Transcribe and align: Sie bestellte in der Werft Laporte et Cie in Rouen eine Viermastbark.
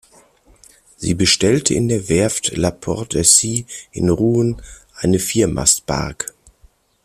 Sie 0.97 1.13
bestellte 1.13 1.75
in 1.75 1.87
der 1.87 2.09
Werft 2.09 2.57
Laporte 2.57 3.19
et 3.19 3.27
Cie 3.27 3.67
in 3.91 4.09
Rouen 4.09 4.59
eine 4.95 5.19
Viermastbark. 5.19 6.33